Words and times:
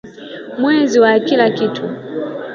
mweza 0.59 1.01
wa 1.01 1.19
kila 1.19 1.49
kitu 1.51 1.89